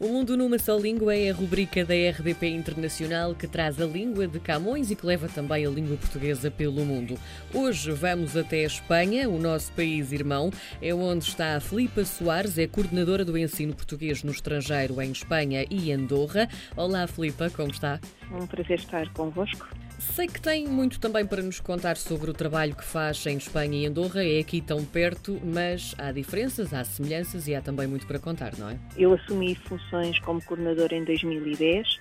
O 0.00 0.08
Mundo 0.08 0.34
numa 0.34 0.58
Só 0.58 0.78
Língua 0.78 1.14
é 1.14 1.28
a 1.28 1.34
rubrica 1.34 1.84
da 1.84 1.92
RDP 1.92 2.48
Internacional 2.48 3.34
que 3.34 3.46
traz 3.46 3.78
a 3.78 3.84
língua 3.84 4.26
de 4.26 4.40
Camões 4.40 4.90
e 4.90 4.96
que 4.96 5.04
leva 5.04 5.28
também 5.28 5.66
a 5.66 5.68
língua 5.68 5.94
portuguesa 5.98 6.50
pelo 6.50 6.86
mundo. 6.86 7.18
Hoje 7.52 7.92
vamos 7.92 8.34
até 8.34 8.64
a 8.64 8.66
Espanha, 8.66 9.28
o 9.28 9.38
nosso 9.38 9.70
país 9.72 10.10
irmão, 10.10 10.50
é 10.80 10.94
onde 10.94 11.26
está 11.26 11.54
a 11.54 11.60
Filipa 11.60 12.02
Soares, 12.02 12.56
é 12.56 12.66
coordenadora 12.66 13.26
do 13.26 13.36
ensino 13.36 13.74
português 13.74 14.22
no 14.22 14.32
estrangeiro 14.32 15.02
em 15.02 15.12
Espanha 15.12 15.66
e 15.70 15.92
Andorra. 15.92 16.48
Olá, 16.74 17.06
Filipa, 17.06 17.50
como 17.50 17.70
está? 17.70 18.00
Um 18.32 18.46
prazer 18.46 18.78
estar 18.78 19.06
convosco. 19.12 19.68
Sei 20.00 20.26
que 20.26 20.40
tem 20.40 20.66
muito 20.66 20.98
também 20.98 21.26
para 21.26 21.42
nos 21.42 21.60
contar 21.60 21.98
sobre 21.98 22.30
o 22.30 22.32
trabalho 22.32 22.74
que 22.74 22.82
faz 22.82 23.24
em 23.26 23.36
Espanha 23.36 23.82
e 23.82 23.86
Andorra, 23.86 24.24
é 24.24 24.40
aqui 24.40 24.62
tão 24.62 24.82
perto, 24.82 25.38
mas 25.44 25.94
há 25.98 26.10
diferenças, 26.10 26.72
há 26.72 26.82
semelhanças 26.84 27.46
e 27.46 27.54
há 27.54 27.60
também 27.60 27.86
muito 27.86 28.06
para 28.06 28.18
contar, 28.18 28.56
não 28.56 28.70
é? 28.70 28.78
Eu 28.96 29.12
assumi 29.12 29.54
funções 29.54 30.18
como 30.20 30.42
coordenadora 30.42 30.96
em 30.96 31.04
2010. 31.04 32.00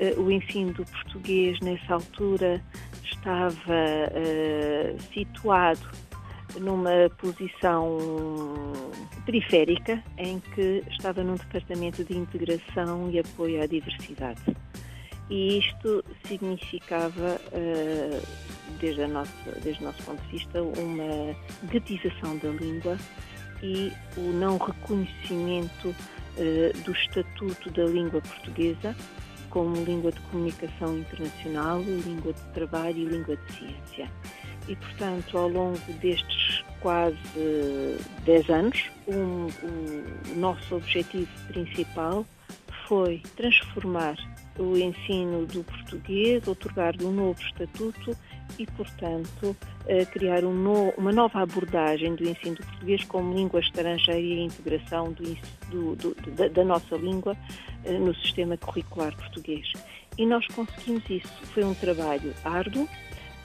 Eh, 0.00 0.14
o 0.16 0.28
ensino 0.28 0.72
do 0.72 0.84
português 0.84 1.60
nessa 1.60 1.94
altura 1.94 2.60
estava 3.04 3.74
uh, 4.10 5.02
situado 5.14 5.88
numa 6.58 7.08
posição 7.18 7.96
periférica 9.24 10.02
em 10.18 10.40
que 10.40 10.82
estava 10.90 11.22
num 11.22 11.36
departamento 11.36 12.02
de 12.04 12.16
integração 12.16 13.08
e 13.10 13.20
apoio 13.20 13.62
à 13.62 13.66
diversidade 13.66 14.40
e 15.28 15.58
isto 15.58 16.04
significava, 16.26 17.40
eh, 17.52 18.20
desde, 18.80 19.02
a 19.02 19.08
nossa, 19.08 19.32
desde 19.62 19.82
o 19.82 19.86
nosso 19.86 20.02
ponto 20.02 20.22
de 20.22 20.28
vista, 20.30 20.62
uma 20.62 21.36
gatização 21.64 22.36
da 22.38 22.50
língua 22.50 22.96
e 23.62 23.92
o 24.16 24.32
não 24.32 24.56
reconhecimento 24.58 25.94
eh, 26.36 26.72
do 26.84 26.92
estatuto 26.92 27.70
da 27.70 27.84
língua 27.84 28.20
portuguesa 28.20 28.94
como 29.50 29.74
língua 29.84 30.12
de 30.12 30.20
comunicação 30.20 30.98
internacional, 30.98 31.80
língua 31.80 32.32
de 32.32 32.42
trabalho 32.52 32.98
e 32.98 33.04
língua 33.06 33.36
de 33.36 33.52
ciência. 33.54 34.10
E, 34.68 34.76
portanto, 34.76 35.38
ao 35.38 35.48
longo 35.48 35.92
destes 36.00 36.62
quase 36.80 37.16
10 38.24 38.50
anos, 38.50 38.90
um, 39.08 39.46
o 40.32 40.38
nosso 40.38 40.76
objetivo 40.76 41.28
principal 41.48 42.26
foi 42.86 43.22
transformar 43.34 44.16
o 44.58 44.76
ensino 44.76 45.46
do 45.46 45.62
português, 45.64 46.46
otorgar-lhe 46.46 47.04
um 47.04 47.12
novo 47.12 47.40
estatuto 47.40 48.16
e, 48.58 48.66
portanto, 48.66 49.56
eh, 49.86 50.04
criar 50.04 50.44
um 50.44 50.52
no, 50.52 50.90
uma 50.96 51.12
nova 51.12 51.40
abordagem 51.42 52.14
do 52.14 52.28
ensino 52.28 52.56
do 52.56 52.64
português 52.64 53.04
como 53.04 53.34
língua 53.34 53.60
estrangeira 53.60 54.20
e 54.20 54.40
a 54.40 54.44
integração 54.44 55.12
do, 55.12 55.24
do, 55.70 55.96
do, 55.96 56.50
da 56.50 56.64
nossa 56.64 56.96
língua 56.96 57.36
eh, 57.84 57.98
no 57.98 58.14
sistema 58.14 58.56
curricular 58.56 59.14
português. 59.16 59.72
E 60.16 60.24
nós 60.24 60.46
conseguimos 60.48 61.02
isso. 61.10 61.46
Foi 61.52 61.64
um 61.64 61.74
trabalho 61.74 62.32
árduo, 62.44 62.88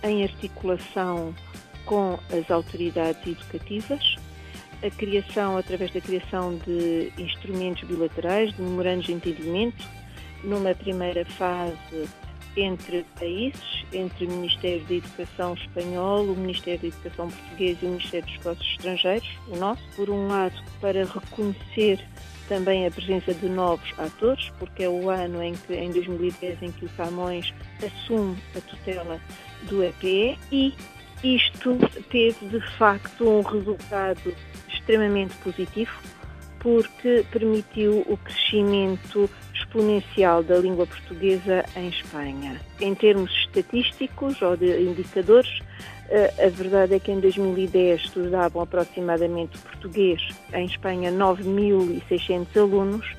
em 0.04 0.24
articulação 0.24 1.34
com 1.86 2.18
as 2.32 2.50
autoridades 2.50 3.22
educativas, 3.28 4.16
a 4.84 4.90
criação, 4.90 5.58
através 5.58 5.92
da 5.92 6.02
criação 6.02 6.58
de 6.58 7.12
instrumentos 7.18 7.84
bilaterais, 7.84 8.54
de 8.54 8.62
memorandos 8.62 9.06
de 9.06 9.14
entendimento, 9.14 9.84
numa 10.44 10.74
primeira 10.74 11.26
fase 11.26 12.08
entre 12.58 13.06
países, 13.18 13.86
entre 13.94 14.26
o 14.26 14.32
Ministério 14.32 14.84
da 14.86 14.96
Educação 14.96 15.54
espanhol, 15.54 16.26
o 16.26 16.36
Ministério 16.36 16.82
da 16.82 16.88
Educação 16.88 17.30
português 17.30 17.78
e 17.82 17.86
o 17.86 17.90
Ministério 17.90 18.28
dos 18.28 18.38
Negócios 18.38 18.72
Estrangeiros, 18.72 19.30
o 19.48 19.56
nosso, 19.58 19.84
por 19.96 20.10
um 20.10 20.28
lado, 20.28 20.56
para 20.82 21.06
reconhecer 21.06 22.06
também 22.50 22.86
a 22.86 22.92
presença 22.92 23.34
de 23.34 23.48
novos 23.48 23.94
atores, 23.98 24.52
porque 24.60 24.84
é 24.84 24.90
o 24.90 25.10
ano 25.10 25.42
em 25.42 25.54
que, 25.54 25.74
em 25.74 25.92
2010, 25.92 26.62
em 26.62 26.72
que 26.72 26.86
o 26.86 26.90
Camões 26.90 27.54
assume 27.86 28.38
a 28.58 28.62
tutela 28.62 29.22
do 29.70 29.84
EPE 29.84 30.38
e 30.52 30.74
isto 31.24 31.78
teve 32.10 32.48
de 32.48 32.60
facto 32.78 33.30
um 33.30 33.42
resultado 33.42 34.36
extremamente 34.68 35.34
positivo, 35.38 35.94
porque 36.60 37.26
permitiu 37.32 38.04
o 38.08 38.18
crescimento 38.18 39.30
exponencial 39.72 40.44
da 40.44 40.58
língua 40.58 40.86
portuguesa 40.86 41.64
em 41.76 41.88
Espanha. 41.88 42.60
Em 42.80 42.94
termos 42.94 43.32
estatísticos 43.32 44.40
ou 44.42 44.58
de 44.58 44.82
indicadores, 44.82 45.62
eh, 46.10 46.34
a 46.46 46.50
verdade 46.50 46.96
é 46.96 47.00
que 47.00 47.10
em 47.12 47.22
2010 47.22 48.02
estudavam 48.02 48.62
aproximadamente 48.62 49.58
português 49.60 50.22
em 50.54 50.66
Espanha 50.66 51.10
9.600 51.12 52.58
alunos 52.58 53.16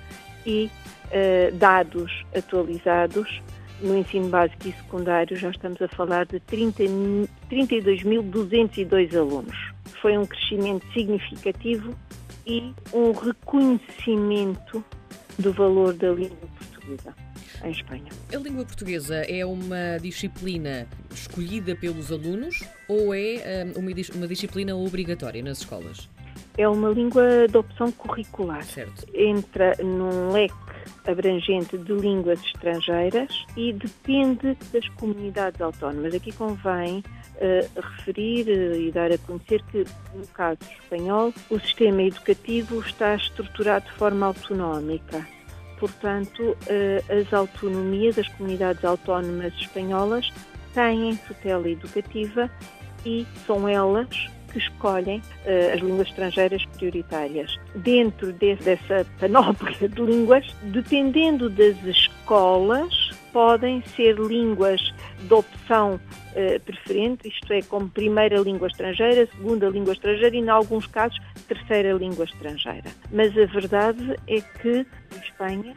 e 0.46 0.70
eh, 1.10 1.50
dados 1.54 2.24
atualizados 2.36 3.40
no 3.80 3.96
ensino 3.96 4.28
básico 4.28 4.68
e 4.68 4.72
secundário 4.72 5.34
já 5.36 5.50
estamos 5.50 5.80
a 5.82 5.88
falar 5.88 6.26
de 6.26 6.38
32.202 6.40 9.16
alunos. 9.16 9.56
Foi 10.00 10.16
um 10.16 10.24
crescimento 10.26 10.86
significativo 10.92 11.92
e 12.46 12.72
um 12.92 13.10
reconhecimento 13.12 14.84
do 15.38 15.52
valor 15.52 15.94
da 15.94 16.10
língua 16.10 16.48
portuguesa 16.58 17.14
em 17.64 17.70
Espanha. 17.70 18.10
A 18.32 18.36
língua 18.36 18.64
portuguesa 18.64 19.16
é 19.16 19.44
uma 19.44 19.98
disciplina 20.00 20.86
escolhida 21.10 21.76
pelos 21.76 22.10
alunos 22.10 22.62
ou 22.88 23.14
é 23.14 23.64
hum, 23.76 23.80
uma, 23.80 23.90
uma 24.14 24.26
disciplina 24.26 24.74
obrigatória 24.74 25.42
nas 25.42 25.58
escolas? 25.58 26.08
É 26.58 26.68
uma 26.68 26.90
língua 26.90 27.46
de 27.48 27.56
opção 27.56 27.90
curricular. 27.92 28.62
Certo. 28.64 29.06
Entra 29.14 29.74
num 29.82 30.32
leque 30.32 30.54
abrangente 31.06 31.76
de 31.78 31.92
línguas 31.92 32.40
estrangeiras 32.44 33.44
e 33.56 33.72
depende 33.72 34.56
das 34.72 34.86
comunidades 34.90 35.60
autónomas. 35.60 36.14
Aqui 36.14 36.32
convém 36.32 37.02
referir 37.76 38.46
uh, 38.46 38.76
e 38.76 38.90
dar 38.90 39.10
a 39.12 39.18
conhecer 39.18 39.62
que, 39.70 39.84
no 40.14 40.26
caso 40.28 40.58
espanhol, 40.80 41.32
o 41.50 41.58
sistema 41.58 42.02
educativo 42.02 42.80
está 42.80 43.14
estruturado 43.14 43.86
de 43.86 43.92
forma 43.92 44.26
autonómica. 44.26 45.26
Portanto, 45.78 46.40
uh, 46.42 47.20
as 47.20 47.32
autonomias, 47.32 48.18
as 48.18 48.28
comunidades 48.28 48.84
autónomas 48.84 49.52
espanholas 49.54 50.32
têm 50.74 51.16
tutela 51.26 51.68
educativa 51.68 52.50
e 53.04 53.26
são 53.46 53.68
elas 53.68 54.30
que 54.52 54.58
escolhem 54.58 55.18
uh, 55.18 55.74
as 55.74 55.80
línguas 55.80 56.08
estrangeiras 56.08 56.64
prioritárias. 56.76 57.58
Dentro 57.74 58.32
de, 58.32 58.54
dessa 58.56 59.04
panóplia 59.18 59.88
de 59.88 60.02
línguas, 60.02 60.54
dependendo 60.62 61.48
das 61.50 61.82
escolas, 61.84 63.01
podem 63.32 63.82
ser 63.96 64.16
línguas 64.18 64.80
de 65.18 65.34
opção 65.34 65.94
uh, 65.96 66.60
preferente, 66.60 67.28
isto 67.28 67.52
é, 67.52 67.62
como 67.62 67.88
primeira 67.88 68.38
língua 68.38 68.68
estrangeira, 68.68 69.26
segunda 69.26 69.68
língua 69.68 69.92
estrangeira 69.92 70.36
e, 70.36 70.40
em 70.40 70.48
alguns 70.48 70.86
casos, 70.86 71.18
terceira 71.48 71.92
língua 71.92 72.24
estrangeira. 72.24 72.90
Mas 73.10 73.36
a 73.36 73.46
verdade 73.46 74.16
é 74.26 74.40
que, 74.40 74.86
em 75.14 75.18
Espanha, 75.22 75.74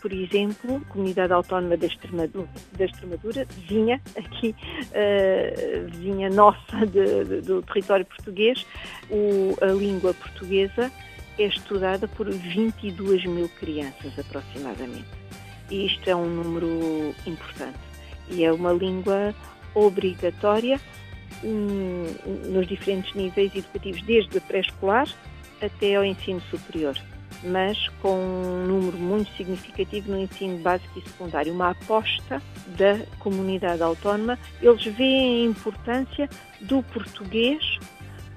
por 0.00 0.12
exemplo, 0.12 0.76
a 0.76 0.92
Comunidade 0.92 1.32
Autónoma 1.32 1.76
da 1.76 1.86
Extremadura, 1.86 2.48
da 2.76 2.84
Extremadura 2.84 3.44
vizinha, 3.44 4.00
aqui, 4.16 4.54
uh, 4.88 5.90
vizinha 5.90 6.28
nossa 6.28 6.86
de, 6.86 7.24
de, 7.24 7.40
do 7.42 7.62
território 7.62 8.04
português, 8.04 8.66
o, 9.08 9.56
a 9.60 9.66
língua 9.66 10.12
portuguesa 10.12 10.90
é 11.38 11.44
estudada 11.44 12.06
por 12.08 12.28
22 12.28 13.24
mil 13.26 13.48
crianças 13.48 14.18
aproximadamente. 14.18 15.21
E 15.72 15.86
isto 15.86 16.08
é 16.08 16.14
um 16.14 16.28
número 16.28 17.14
importante. 17.26 17.78
E 18.28 18.44
é 18.44 18.52
uma 18.52 18.72
língua 18.72 19.34
obrigatória 19.74 20.78
um, 21.42 22.04
nos 22.52 22.66
diferentes 22.68 23.14
níveis 23.14 23.54
educativos, 23.54 24.02
desde 24.02 24.36
a 24.36 24.40
pré-escolar 24.42 25.08
até 25.62 25.94
ao 25.94 26.04
ensino 26.04 26.42
superior 26.42 26.94
mas 27.44 27.88
com 28.00 28.14
um 28.14 28.66
número 28.66 28.96
muito 28.96 29.34
significativo 29.36 30.12
no 30.12 30.18
ensino 30.18 30.58
básico 30.58 30.98
e 30.98 31.02
secundário, 31.02 31.52
uma 31.52 31.70
aposta 31.70 32.40
da 32.78 33.04
comunidade 33.18 33.82
autónoma. 33.82 34.38
Eles 34.60 34.84
veem 34.84 35.46
a 35.46 35.50
importância 35.50 36.28
do 36.60 36.82
português 36.84 37.78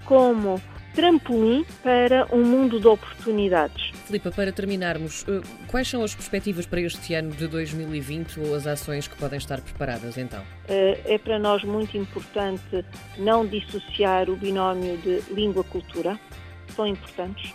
como 0.06 0.60
trampolim 0.96 1.66
para 1.84 2.26
um 2.32 2.44
mundo 2.44 2.80
de 2.80 2.88
oportunidades. 2.88 3.92
Filipa, 4.06 4.32
para 4.32 4.52
terminarmos, 4.52 5.26
eh, 5.28 5.42
quais 5.68 5.88
são 5.90 6.02
as 6.04 6.16
perspectivas 6.16 6.66
para 6.66 6.80
este 6.80 7.14
ano 7.14 7.32
de 7.32 7.48
2020 7.48 8.40
ou 8.40 8.56
as 8.56 8.66
ações 8.66 9.08
que 9.08 9.16
podem 9.18 9.38
estar 9.38 9.60
preparadas 9.60 10.18
então? 10.18 10.42
Eh, 10.70 11.00
é 11.06 11.18
para 11.18 11.38
nós 11.38 11.64
muito 11.64 11.98
importante 11.98 12.86
não 13.18 13.46
dissociar 13.46 14.30
o 14.30 14.38
binómio 14.38 14.98
de 14.98 15.22
língua-cultura, 15.34 16.18
são 16.76 16.88
importantes 16.88 17.54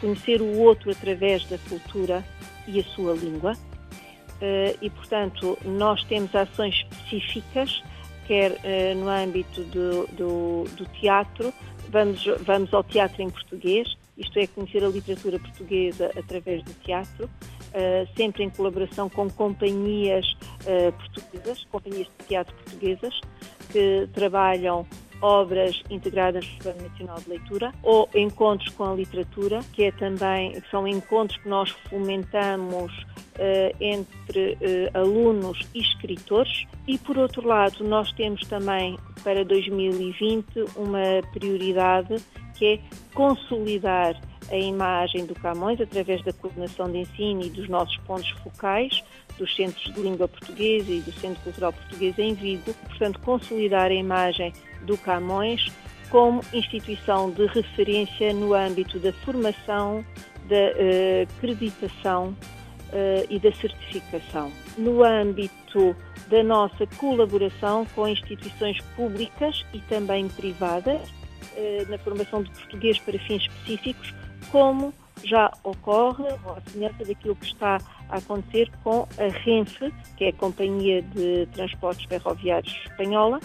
conhecer 0.00 0.42
o 0.42 0.58
outro 0.58 0.90
através 0.90 1.46
da 1.46 1.56
cultura 1.68 2.22
e 2.66 2.78
a 2.78 2.84
sua 2.84 3.14
língua. 3.14 3.54
Eh, 4.40 4.76
e, 4.82 4.90
portanto, 4.90 5.58
nós 5.64 6.04
temos 6.04 6.34
ações 6.34 6.74
específicas, 6.90 7.82
quer 8.26 8.52
no 8.96 9.08
âmbito 9.08 9.62
do, 9.64 10.06
do, 10.12 10.64
do 10.76 10.84
teatro, 11.00 11.52
vamos, 11.92 12.24
vamos 12.44 12.74
ao 12.74 12.82
teatro 12.82 13.22
em 13.22 13.30
português, 13.30 13.96
isto 14.16 14.38
é, 14.38 14.46
conhecer 14.46 14.82
a 14.82 14.88
literatura 14.88 15.38
portuguesa 15.38 16.10
através 16.16 16.62
do 16.64 16.72
teatro, 16.82 17.26
uh, 17.26 18.16
sempre 18.16 18.42
em 18.42 18.50
colaboração 18.50 19.08
com 19.08 19.28
companhias 19.30 20.26
uh, 20.62 20.92
portuguesas, 20.92 21.64
companhias 21.70 22.08
de 22.18 22.26
teatro 22.26 22.54
portuguesas, 22.54 23.20
que 23.70 24.08
trabalham 24.12 24.86
obras 25.22 25.80
integradas 25.88 26.46
no 26.46 26.58
Plano 26.58 26.82
Nacional 26.82 27.20
de 27.20 27.30
Leitura 27.30 27.72
ou 27.82 28.08
encontros 28.14 28.74
com 28.74 28.84
a 28.84 28.94
literatura, 28.94 29.60
que 29.72 29.84
é 29.84 29.92
também 29.92 30.60
são 30.70 30.86
encontros 30.86 31.40
que 31.40 31.48
nós 31.48 31.70
fomentamos 31.88 32.92
uh, 32.92 33.76
entre 33.80 34.54
uh, 34.54 34.98
alunos 34.98 35.60
e 35.74 35.80
escritores. 35.80 36.66
E 36.86 36.98
por 36.98 37.16
outro 37.16 37.46
lado, 37.46 37.84
nós 37.84 38.12
temos 38.12 38.42
também 38.48 38.98
para 39.22 39.44
2020 39.44 40.64
uma 40.76 41.22
prioridade 41.32 42.16
que 42.54 42.66
é 42.66 42.78
consolidar 43.14 44.20
a 44.50 44.56
imagem 44.56 45.24
do 45.24 45.34
Camões 45.34 45.80
através 45.80 46.22
da 46.24 46.32
coordenação 46.32 46.90
de 46.90 46.98
ensino 46.98 47.42
e 47.42 47.50
dos 47.50 47.68
nossos 47.68 47.96
pontos 47.98 48.30
focais, 48.42 49.02
dos 49.38 49.54
Centros 49.54 49.94
de 49.94 50.00
Língua 50.00 50.28
Portuguesa 50.28 50.90
e 50.90 51.00
do 51.00 51.12
Centro 51.12 51.42
Cultural 51.42 51.72
Português 51.72 52.18
em 52.18 52.34
Vigo, 52.34 52.74
portanto, 52.74 53.20
consolidar 53.20 53.90
a 53.90 53.94
imagem 53.94 54.52
do 54.82 54.96
Camões 54.98 55.72
como 56.10 56.42
instituição 56.52 57.30
de 57.30 57.46
referência 57.46 58.34
no 58.34 58.52
âmbito 58.52 58.98
da 58.98 59.12
formação, 59.12 60.04
da 60.48 60.56
uh, 60.56 61.36
acreditação 61.38 62.36
e 63.30 63.38
da 63.38 63.52
certificação. 63.52 64.52
No 64.76 65.02
âmbito 65.04 65.96
da 66.28 66.42
nossa 66.42 66.86
colaboração 66.98 67.86
com 67.94 68.08
instituições 68.08 68.78
públicas 68.96 69.64
e 69.72 69.80
também 69.80 70.28
privadas, 70.28 71.00
uh, 71.00 71.90
na 71.90 71.98
formação 71.98 72.42
de 72.42 72.50
português 72.50 72.98
para 72.98 73.18
fins 73.18 73.42
específicos, 73.42 74.14
como 74.50 74.94
já 75.24 75.52
ocorre, 75.62 76.24
ou 76.44 76.54
a 76.56 76.60
semelhança 76.70 77.04
daquilo 77.04 77.36
que 77.36 77.46
está 77.46 77.78
a 78.08 78.16
acontecer 78.16 78.70
com 78.82 79.06
a 79.18 79.28
Renfe, 79.44 79.92
que 80.16 80.24
é 80.24 80.28
a 80.28 80.32
Companhia 80.32 81.02
de 81.02 81.46
Transportes 81.52 82.04
Ferroviários 82.06 82.74
Espanhola, 82.86 83.40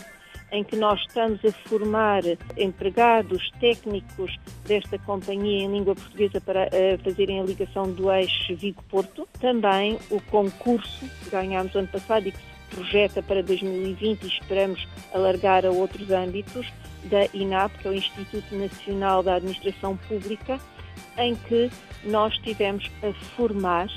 em 0.52 0.64
que 0.64 0.76
nós 0.76 1.00
estamos 1.02 1.44
a 1.44 1.52
formar 1.68 2.22
empregados 2.58 3.52
técnicos 3.60 4.38
desta 4.66 4.98
companhia 5.00 5.66
em 5.66 5.72
língua 5.72 5.96
portuguesa 5.96 6.40
para 6.40 6.68
uh, 6.68 7.04
fazerem 7.04 7.40
a 7.40 7.44
ligação 7.44 7.92
do 7.92 8.12
eixo 8.12 8.56
Vigo-Porto. 8.56 9.28
Também 9.40 9.98
o 10.10 10.22
concurso 10.22 11.06
que 11.24 11.30
ganhámos 11.30 11.76
ano 11.76 11.88
passado 11.88 12.28
e 12.28 12.32
que 12.32 12.38
se 12.38 12.76
projeta 12.76 13.22
para 13.22 13.44
2020 13.44 14.24
e 14.24 14.28
esperamos 14.28 14.88
alargar 15.14 15.66
a 15.66 15.70
outros 15.70 16.10
âmbitos, 16.12 16.68
da 17.06 17.26
INAP, 17.34 17.78
que 17.78 17.88
é 17.88 17.92
o 17.92 17.94
Instituto 17.94 18.56
Nacional 18.56 19.24
da 19.24 19.36
Administração 19.36 19.96
Pública, 19.96 20.60
em 21.18 21.36
que 21.36 21.70
nós 22.04 22.34
estivemos 22.34 22.90
a 23.02 23.14
formar 23.36 23.88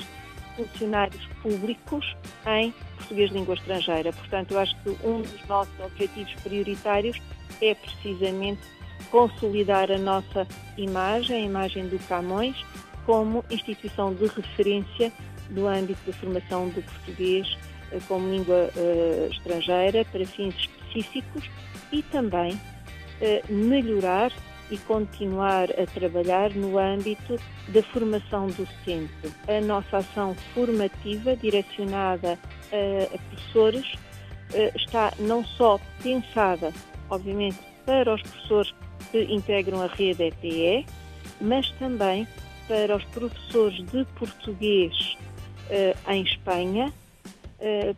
funcionários 0.56 1.24
públicos 1.42 2.16
em 2.46 2.72
português 2.96 3.30
de 3.30 3.36
língua 3.36 3.54
estrangeira. 3.54 4.12
Portanto, 4.12 4.52
eu 4.52 4.58
acho 4.60 4.76
que 4.82 4.90
um 5.04 5.22
dos 5.22 5.48
nossos 5.48 5.80
objetivos 5.80 6.34
prioritários 6.42 7.20
é 7.60 7.74
precisamente 7.74 8.60
consolidar 9.10 9.90
a 9.90 9.98
nossa 9.98 10.46
imagem, 10.76 11.36
a 11.36 11.46
imagem 11.46 11.88
do 11.88 11.98
Camões, 12.06 12.56
como 13.06 13.44
instituição 13.50 14.14
de 14.14 14.26
referência 14.26 15.12
no 15.50 15.66
âmbito 15.66 16.00
da 16.06 16.12
formação 16.12 16.68
do 16.68 16.82
português 16.82 17.58
eh, 17.92 17.98
como 18.06 18.30
língua 18.30 18.70
uh, 18.76 19.32
estrangeira 19.32 20.04
para 20.04 20.24
fins 20.24 20.54
específicos 20.54 21.44
e 21.90 22.02
também 22.02 22.52
uh, 22.54 23.52
melhorar 23.52 24.32
e 24.70 24.78
continuar 24.78 25.68
a 25.70 25.86
trabalhar 25.86 26.50
no 26.50 26.78
âmbito 26.78 27.36
da 27.68 27.82
formação 27.82 28.46
docente. 28.46 29.12
A 29.48 29.60
nossa 29.64 29.98
ação 29.98 30.34
formativa 30.54 31.36
direcionada 31.36 32.38
a, 32.72 33.14
a 33.14 33.18
professores 33.18 33.92
eh, 34.52 34.72
está 34.76 35.12
não 35.18 35.44
só 35.44 35.78
pensada, 36.02 36.72
obviamente, 37.08 37.58
para 37.84 38.14
os 38.14 38.22
professores 38.22 38.74
que 39.10 39.22
integram 39.24 39.82
a 39.82 39.86
rede 39.86 40.24
EPE, 40.24 40.86
mas 41.40 41.70
também 41.72 42.26
para 42.68 42.96
os 42.96 43.04
professores 43.06 43.84
de 43.90 44.04
português 44.16 45.16
eh, 45.68 45.96
em 46.08 46.22
Espanha, 46.22 46.92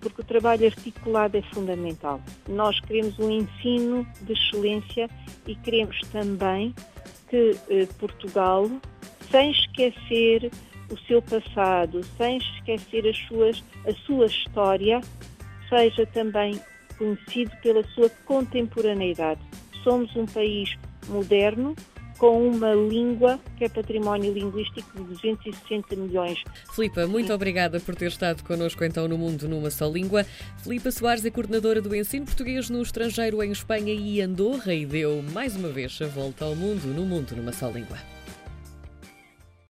porque 0.01 0.21
o 0.21 0.25
trabalho 0.25 0.67
articulado 0.67 1.37
é 1.37 1.43
fundamental. 1.43 2.21
Nós 2.49 2.81
queremos 2.81 3.19
um 3.19 3.31
ensino 3.31 4.07
de 4.23 4.33
excelência 4.33 5.09
e 5.47 5.55
queremos 5.55 6.01
também 6.11 6.75
que 7.29 7.57
eh, 7.71 7.87
Portugal, 7.99 8.71
sem 9.31 9.53
esquecer 9.53 10.51
o 10.91 10.99
seu 11.07 11.23
passado, 11.23 12.03
sem 12.19 12.37
esquecer 12.37 13.09
as 13.09 13.17
suas, 13.27 13.65
a 13.87 13.93
sua 14.05 14.27
história, 14.27 15.01
seja 15.69 16.05
também 16.07 16.61
conhecido 16.99 17.51
pela 17.63 17.83
sua 17.89 18.11
contemporaneidade. 18.27 19.41
Somos 19.83 20.15
um 20.15 20.27
país 20.27 20.77
moderno, 21.09 21.75
com 22.23 22.51
uma 22.51 22.73
língua 22.73 23.41
que 23.57 23.65
é 23.65 23.69
património 23.69 24.33
linguístico 24.33 24.97
de 24.97 25.03
260 25.03 25.97
milhões. 25.97 26.39
Filipa, 26.73 27.05
muito 27.05 27.27
Sim. 27.27 27.33
obrigada 27.33 27.81
por 27.81 27.97
ter 27.97 28.07
estado 28.07 28.45
connosco 28.45 28.85
então 28.85 29.09
no 29.09 29.19
Mundo 29.19 29.49
numa 29.49 29.73
só 29.73 29.89
língua. 29.89 30.25
Filipa 30.63 30.93
Soares 30.93 31.25
é 31.25 31.31
coordenadora 31.33 31.83
do 31.83 31.93
ensino 31.97 32.25
português 32.25 32.71
no 32.71 32.81
estrangeiro 32.81 33.43
em 33.43 33.51
Espanha 33.51 33.93
e 33.93 34.21
Andorra 34.21 34.73
e 34.73 34.87
deu 34.87 35.21
mais 35.33 35.57
uma 35.57 35.71
vez 35.71 35.99
a 36.01 36.07
volta 36.07 36.45
ao 36.45 36.55
mundo 36.55 36.87
no 36.95 37.05
Mundo 37.05 37.35
numa 37.35 37.53
só 37.53 37.69
língua. 37.69 37.99